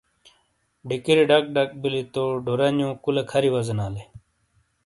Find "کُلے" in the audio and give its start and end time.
3.03-3.23